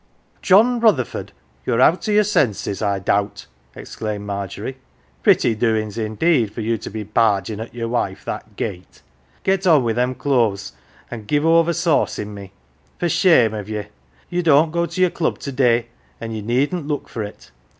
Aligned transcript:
"John 0.41 0.79
Rutherford, 0.79 1.31
you're 1.63 1.79
out 1.79 2.09
o' 2.09 2.11
your 2.11 2.23
senses 2.23 2.81
I 2.81 2.97
doubt!" 2.97 3.45
exclaimed 3.75 4.25
Margery." 4.25 4.77
Pretty 5.21 5.53
doin's 5.53 5.95
indeed 5.95 6.51
for 6.51 6.61
you 6.61 6.79
to 6.79 6.89
be 6.89 7.03
bargin' 7.03 7.59
at 7.59 7.75
your 7.75 7.87
wife, 7.87 8.25
that 8.25 8.55
gait! 8.55 9.03
Get 9.43 9.67
on 9.67 9.83
wi' 9.83 9.93
them 9.93 10.15
clothes 10.15 10.71
an' 11.11 11.25
give 11.25 11.45
over 11.45 11.71
saucin' 11.71 12.33
me. 12.33 12.51
For 12.97 13.09
shame 13.09 13.53
of 13.53 13.69
ye! 13.69 13.89
Ye 14.27 14.41
don't 14.41 14.71
go 14.71 14.87
to 14.87 15.01
your 15.01 15.11
Club 15.11 15.37
to 15.37 15.51
day, 15.51 15.89
an' 16.19 16.31
ye 16.31 16.41
needn't 16.41 16.87
look 16.87 17.07
for 17.07 17.21
it. 17.21 17.51